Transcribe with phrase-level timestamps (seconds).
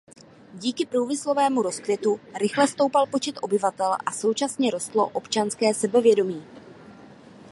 [0.53, 6.43] Díky průmyslovému rozkvětu rychle stoupal počet obyvatel a současně rostlo občanské sebevědomí.